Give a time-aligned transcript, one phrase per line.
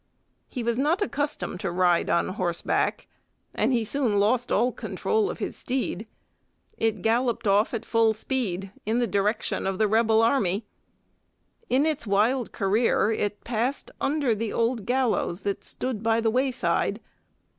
[0.47, 3.05] He was not accustomed to ride on horseback,
[3.53, 6.07] and he soon lost all control of his steed.
[6.75, 10.65] It galloped off at full speed, in the direction of the rebel army.
[11.69, 14.51] In its wild career it passed under the
[14.83, 16.99] gallows that stood by the wayside.